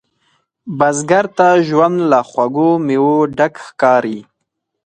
بزګر 0.77 1.25
ته 1.37 1.47
ژوند 1.67 1.97
له 2.11 2.19
خوږو 2.29 2.69
میوو 2.85 3.15
ډک 3.37 3.53
ښکاري 3.67 4.19